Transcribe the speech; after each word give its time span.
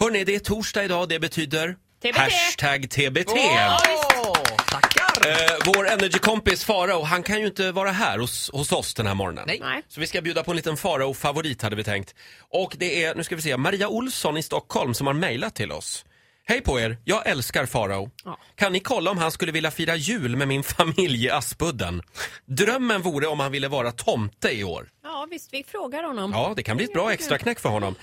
Hörni, 0.00 0.24
det 0.24 0.34
är 0.34 0.38
torsdag 0.38 0.84
idag. 0.84 1.08
Det 1.08 1.18
betyder 1.18 1.76
TBT. 2.02 2.16
hashtag 2.18 2.90
TBT. 2.90 3.30
Åh, 3.32 4.36
tackar! 4.70 5.28
Eh, 5.30 5.56
vår 5.66 5.88
energikompis 5.88 6.64
Farao, 6.64 7.02
han 7.02 7.22
kan 7.22 7.40
ju 7.40 7.46
inte 7.46 7.72
vara 7.72 7.90
här 7.90 8.18
hos, 8.18 8.50
hos 8.52 8.72
oss 8.72 8.94
den 8.94 9.06
här 9.06 9.14
morgonen. 9.14 9.44
Nej. 9.60 9.82
Så 9.88 10.00
vi 10.00 10.06
ska 10.06 10.20
bjuda 10.20 10.44
på 10.44 10.50
en 10.50 10.56
liten 10.56 10.76
Farao-favorit 10.76 11.62
hade 11.62 11.76
vi 11.76 11.84
tänkt. 11.84 12.14
Och 12.38 12.74
det 12.78 13.04
är, 13.04 13.14
nu 13.14 13.24
ska 13.24 13.36
vi 13.36 13.42
se, 13.42 13.56
Maria 13.56 13.88
Olsson 13.88 14.36
i 14.36 14.42
Stockholm 14.42 14.94
som 14.94 15.06
har 15.06 15.14
mejlat 15.14 15.54
till 15.54 15.72
oss. 15.72 16.04
Hej 16.48 16.60
på 16.60 16.80
er, 16.80 16.98
jag 17.04 17.26
älskar 17.26 17.66
Farao. 17.66 18.10
Ja. 18.24 18.38
Kan 18.56 18.72
ni 18.72 18.80
kolla 18.80 19.10
om 19.10 19.18
han 19.18 19.30
skulle 19.32 19.52
vilja 19.52 19.70
fira 19.70 19.96
jul 19.96 20.36
med 20.36 20.48
min 20.48 20.62
familj 20.78 21.24
i 21.24 21.30
Aspudden? 21.30 22.02
Drömmen 22.44 23.02
vore 23.02 23.26
om 23.26 23.40
han 23.40 23.52
ville 23.52 23.68
vara 23.68 23.92
tomte 23.92 24.50
i 24.50 24.64
år. 24.64 24.88
Ja, 25.04 25.26
visst, 25.30 25.48
vi 25.52 25.64
frågar 25.64 26.02
honom. 26.02 26.32
Ja, 26.32 26.52
det 26.56 26.62
kan 26.62 26.76
bli 26.76 26.84
ett 26.86 26.92
bra 26.92 27.12
extra 27.12 27.38
knäck 27.38 27.60
för 27.60 27.68
honom. 27.68 27.94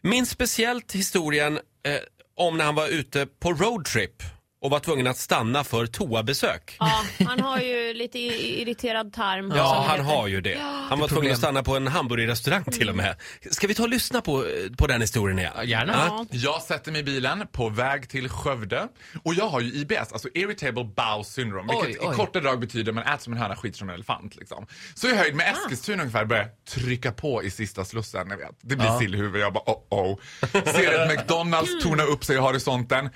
Minns 0.00 0.30
speciellt 0.30 0.92
historien 0.92 1.56
eh, 1.56 2.00
om 2.36 2.56
när 2.56 2.64
han 2.64 2.74
var 2.74 2.88
ute 2.88 3.26
på 3.26 3.52
roadtrip 3.52 4.22
och 4.66 4.70
var 4.72 4.80
tvungen 4.80 5.06
att 5.06 5.16
stanna 5.18 5.64
för 5.64 5.86
toabesök. 5.86 6.76
Ja, 6.78 7.02
han 7.26 7.40
har 7.40 7.58
ju 7.60 7.94
lite 7.94 8.18
i- 8.18 8.62
irriterad 8.62 9.12
tarm. 9.12 9.52
Ja, 9.56 9.84
han 9.88 10.00
heter. 10.00 10.16
har 10.16 10.26
ju 10.26 10.40
det. 10.40 10.58
Han 10.88 10.98
var 11.00 11.08
tvungen 11.08 11.32
att 11.32 11.38
stanna 11.38 11.62
på 11.62 11.76
en 11.76 11.86
hamburgerrestaurang 11.86 12.64
till 12.64 12.88
och 12.90 12.96
med. 12.96 13.16
Ska 13.50 13.66
vi 13.66 13.74
ta 13.74 13.82
och 13.82 13.88
lyssna 13.88 14.20
på, 14.20 14.44
på 14.78 14.86
den 14.86 15.00
historien 15.00 15.38
igen? 15.38 15.52
Ja, 15.56 15.64
gärna. 15.64 15.92
Ja. 16.08 16.26
Jag 16.30 16.62
sätter 16.62 16.92
mig 16.92 17.00
i 17.00 17.04
bilen 17.04 17.44
på 17.52 17.68
väg 17.68 18.08
till 18.08 18.28
Skövde 18.28 18.88
och 19.24 19.34
jag 19.34 19.48
har 19.48 19.60
ju 19.60 19.72
IBS, 19.72 20.12
alltså 20.12 20.28
irritable 20.34 20.84
bowel 20.84 21.24
syndrome, 21.24 21.72
Oj, 21.72 21.86
vilket 21.86 22.04
oj. 22.04 22.12
i 22.12 22.16
korta 22.16 22.40
drag 22.40 22.60
betyder 22.60 22.92
man 22.92 23.04
äter 23.04 23.18
som 23.18 23.32
en 23.32 23.38
höna, 23.38 23.56
skiter 23.56 23.78
som 23.78 23.88
en 23.88 23.94
elefant. 23.94 24.36
Liksom. 24.36 24.66
Så 24.94 25.06
jag 25.06 25.14
är 25.14 25.18
höjd 25.18 25.34
med 25.34 25.52
Eskilstuna 25.52 26.02
ungefär, 26.02 26.24
börjar 26.24 26.48
trycka 26.68 27.12
på 27.12 27.42
i 27.42 27.50
sista 27.50 27.84
slussen. 27.84 28.26
Jag 28.30 28.36
vet. 28.36 28.58
Det 28.60 28.76
blir 28.76 28.98
sillhuvud, 28.98 29.42
jag 29.42 29.52
bara 29.52 29.64
oh 29.66 29.82
oh. 29.90 30.18
Ser 30.52 31.02
ett 31.02 31.08
McDonalds 31.18 31.82
torna 31.82 32.02
upp 32.02 32.24
sig 32.24 32.36
i 32.36 32.38
horisonten, 32.38 33.10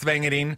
svänger 0.00 0.32
in, 0.32 0.56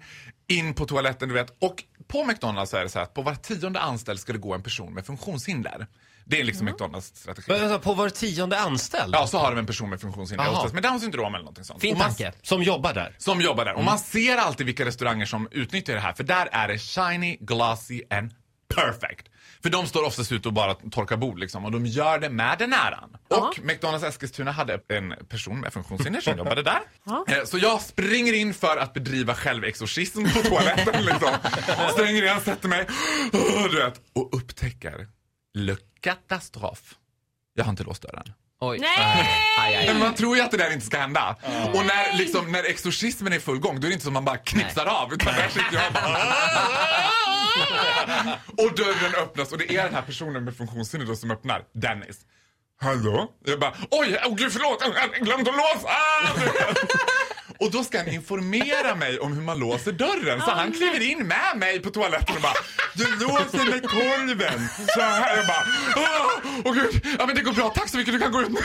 in 0.48 0.74
på 0.74 0.86
toaletten 0.86 1.28
du 1.28 1.34
vet. 1.34 1.56
Och 1.60 1.84
på 2.06 2.24
McDonalds 2.24 2.74
är 2.74 2.82
det 2.82 2.88
så 2.88 2.98
här 2.98 3.04
att 3.04 3.14
på 3.14 3.22
var 3.22 3.34
tionde 3.34 3.80
anställd 3.80 4.20
ska 4.20 4.32
det 4.32 4.38
gå 4.38 4.54
en 4.54 4.62
person 4.62 4.94
med 4.94 5.06
funktionshinder. 5.06 5.86
Det 6.24 6.40
är 6.40 6.44
liksom 6.44 6.66
McDonalds 6.66 7.06
strategi. 7.06 7.52
Men 7.52 7.62
alltså, 7.62 7.78
på 7.78 7.94
var 7.94 8.08
tionde 8.08 8.58
anställd? 8.58 9.14
Ja, 9.14 9.26
så 9.26 9.38
har 9.38 9.50
de 9.50 9.58
en 9.58 9.66
person 9.66 9.90
med 9.90 10.00
funktionshinder, 10.00 10.50
oftast 10.50 10.74
med 10.74 10.82
Downs 10.82 11.02
syndrom 11.02 11.34
eller 11.34 11.44
någonting 11.44 11.64
sånt. 11.64 11.80
Fin 11.80 11.96
tanke. 11.96 12.32
Som 12.42 12.62
jobbar 12.62 12.94
där. 12.94 13.14
som 13.18 13.40
jobbar 13.40 13.64
där. 13.64 13.74
Och 13.74 13.84
man 13.84 13.98
ser 13.98 14.36
alltid 14.36 14.66
vilka 14.66 14.84
restauranger 14.84 15.26
som 15.26 15.48
utnyttjar 15.50 15.94
det 15.94 16.00
här. 16.00 16.12
För 16.12 16.24
där 16.24 16.48
är 16.52 16.68
det 16.68 16.78
shiny, 16.78 17.36
glossy 17.40 18.02
and 18.10 18.30
perfect. 18.74 19.28
För 19.62 19.70
de 19.70 19.86
står 19.86 20.04
oftast 20.06 20.32
ute 20.32 20.48
och 20.48 20.54
bara 20.54 20.74
torkar 20.74 21.16
bord 21.16 21.38
liksom. 21.38 21.64
Och 21.64 21.72
de 21.72 21.86
gör 21.86 22.18
det 22.18 22.30
med 22.30 22.58
den 22.58 22.72
äran. 22.72 23.16
Och 23.28 23.60
McDonalds 23.62 24.04
Eskilstuna 24.04 24.52
hade 24.52 24.80
en 24.88 25.14
person 25.28 25.60
med 25.60 25.72
funktionshinder 25.72 26.20
som 26.20 26.38
jobbade 26.38 26.62
där. 26.62 26.80
Eh, 27.28 27.44
Så 27.44 27.58
jag 27.58 27.80
springer 27.80 28.32
in 28.32 28.54
för 28.54 28.76
att 28.76 28.94
bedriva 28.94 29.34
självexorcism 29.34 30.24
på 30.24 30.42
toaletten 30.42 31.04
liksom. 31.04 31.28
Stänger 31.92 32.34
in, 32.34 32.40
sätter 32.40 32.68
mig, 32.68 32.86
du 33.70 33.76
vet, 33.76 34.00
och 34.12 34.36
upptäcker 34.36 35.06
le 35.54 35.76
katastrof. 36.00 36.94
Jag 37.54 37.64
har 37.64 37.70
inte 37.70 37.84
låst 37.84 38.02
dörren. 38.02 38.32
Oj. 38.64 38.78
Nej! 38.78 39.28
Aj, 39.58 39.74
aj, 39.76 39.86
Men 39.86 39.96
aj. 39.96 40.02
man 40.02 40.14
tror 40.14 40.36
ju 40.36 40.42
att 40.42 40.50
det 40.50 40.56
där 40.56 40.72
inte 40.72 40.86
ska 40.86 40.98
hända. 40.98 41.36
Och 41.74 41.86
när, 41.86 42.18
liksom, 42.18 42.52
när 42.52 42.64
exorcismen 42.64 43.32
är 43.32 43.36
i 43.36 43.40
full 43.40 43.58
gång, 43.58 43.80
då 43.80 43.86
är 43.86 43.88
det 43.88 43.92
inte 43.92 44.04
som 44.04 44.14
man 44.14 44.24
bara 44.24 44.36
knipsar 44.36 44.86
av. 44.86 45.12
Utan 45.12 45.34
där 45.34 45.48
sitter 45.48 45.72
jag 45.72 45.86
och 45.86 45.92
bara... 45.92 46.04
och 48.64 48.74
dörren 48.76 49.14
öppnas 49.22 49.52
och 49.52 49.58
det 49.58 49.76
är 49.76 49.84
den 49.84 49.94
här 49.94 50.02
personen 50.02 50.44
med 50.44 50.56
funktionshinder 50.56 51.06
då 51.06 51.16
som 51.16 51.30
öppnar. 51.30 51.62
Dennis. 51.74 52.16
Hallå? 52.80 53.28
Jag 53.44 53.60
bara, 53.60 53.74
oj, 53.90 54.18
oh, 54.24 54.34
gud 54.34 54.52
förlåt, 54.52 54.82
jag 54.82 55.26
glömt 55.26 55.48
att 55.48 55.54
låsa! 55.54 55.88
Och 57.62 57.70
då 57.70 57.84
ska 57.84 57.98
han 57.98 58.08
informera 58.08 58.94
mig 58.94 59.18
om 59.18 59.32
hur 59.32 59.42
man 59.42 59.58
låser 59.58 59.92
dörren. 59.92 60.40
Så 60.40 60.50
han 60.50 60.72
kliver 60.72 61.00
in 61.10 61.26
med 61.26 61.56
mig 61.56 61.80
på 61.80 61.90
toaletten 61.90 62.36
och 62.36 62.42
bara 62.42 62.52
Du 62.94 63.04
låser 63.24 63.70
med 63.70 63.82
kolven. 63.90 64.68
Så 64.94 65.00
här. 65.00 65.36
Jag 65.36 65.46
bara 65.46 65.64
Åh, 65.96 66.30
åh 66.64 66.74
gud. 66.74 67.06
Ja 67.18 67.26
men 67.26 67.36
det 67.36 67.42
går 67.42 67.52
bra. 67.52 67.70
Tack 67.70 67.88
så 67.88 67.96
mycket. 67.96 68.14
Du 68.14 68.20
kan 68.20 68.32
gå 68.32 68.42
ut 68.42 68.48
nu. 68.50 68.60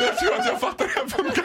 Jag 0.00 0.18
tror 0.18 0.34
att 0.40 0.46
jag 0.46 0.60
fattar 0.60 0.86
hur 0.94 1.04
det 1.04 1.10
funkar. 1.10 1.44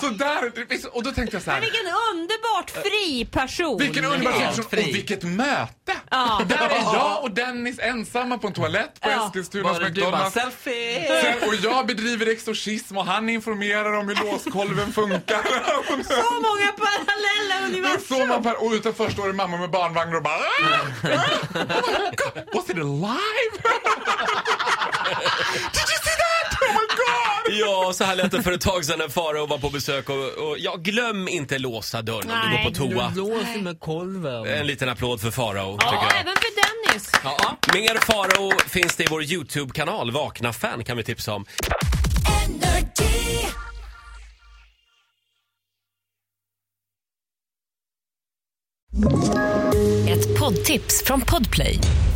Så 0.00 0.08
där. 0.08 0.52
Och 0.96 1.02
då 1.02 1.12
tänkte 1.12 1.36
jag 1.36 1.42
så 1.42 1.50
Men 1.50 1.54
här. 1.54 1.60
vilken 1.60 1.86
underbart 2.12 2.70
fri 2.70 3.28
person! 3.32 3.78
Vilken 3.78 4.04
underbar 4.04 4.32
Helt 4.32 4.56
situation 4.56 4.70
fri. 4.78 4.90
och 4.90 4.94
vilket 4.96 5.22
möte! 5.22 5.92
Ja. 6.16 6.42
Där 6.48 6.56
är 6.68 6.82
jag 6.94 7.22
och 7.22 7.30
Dennis 7.30 7.78
ensamma 7.78 8.38
på 8.38 8.46
en 8.46 8.52
toalett 8.52 9.00
på 9.00 9.10
Ja. 9.10 9.26
Eskilstunas 9.26 9.78
Bara 9.78 9.88
du 9.88 10.00
bara 10.00 10.10
McDonalds. 10.10 10.34
selfie! 10.34 11.22
Sen, 11.22 11.48
och 11.48 11.54
jag 11.54 11.86
bedriver 11.86 12.26
exorcism 12.32 12.96
och 12.98 13.06
han 13.06 13.28
informerar 13.28 13.92
om 13.98 14.08
hur 14.08 14.14
låskolven 14.24 14.92
funkar. 14.92 15.42
Så 16.04 16.32
många 16.32 16.72
parallella 16.72 17.66
universum! 17.66 18.00
står 18.00 18.26
man 18.26 18.42
per, 18.42 18.64
och 18.64 18.72
utanför 18.72 19.10
står 19.10 19.30
en 19.30 19.36
mamma 19.36 19.56
med 19.56 19.70
barnvagn 19.70 20.14
och 20.16 20.22
bara 20.22 20.34
"Ah! 20.34 20.80
Oh 21.04 21.90
my 21.90 22.10
God, 22.16 22.44
Was 22.54 22.70
it 22.70 22.76
alive? 22.76 23.52
Did 25.72 25.86
you 25.92 25.98
Ja, 27.84 27.92
så 27.92 28.04
här 28.04 28.16
lät 28.16 28.30
det 28.30 28.42
för 28.42 28.52
ett 28.52 28.60
tag 28.60 28.84
sedan 28.84 28.98
när 28.98 29.08
Farao 29.08 29.46
var 29.46 29.58
på 29.58 29.70
besök 29.70 30.08
och, 30.10 30.16
och 30.16 30.56
ja, 30.58 30.76
glöm 30.76 31.28
inte 31.28 31.58
låsa 31.58 32.02
dörren 32.02 32.30
om 32.30 32.38
du 32.42 32.54
Nej. 32.54 32.64
går 32.64 32.70
på 32.70 32.76
toa. 32.76 33.12
låser 33.16 33.60
med 33.62 33.80
kolven. 33.80 34.46
En 34.46 34.66
liten 34.66 34.88
applåd 34.88 35.20
för 35.20 35.30
Farao, 35.30 35.78
Ja, 35.80 36.08
jag. 36.10 36.20
även 36.20 36.34
för 36.36 36.92
Dennis. 36.92 37.10
Ja. 37.24 37.56
Mer 37.74 37.94
Farao 38.00 38.58
finns 38.68 38.96
det 38.96 39.04
i 39.04 39.06
vår 39.10 39.22
YouTube-kanal, 39.22 40.10
Vakna 40.10 40.52
fan 40.52 40.84
kan 40.84 40.96
vi 40.96 41.04
tipsa 41.04 41.34
om. 41.34 41.44
Ett 50.08 50.38
poddtips 50.38 51.02
från 51.06 51.20
Podplay. 51.20 51.78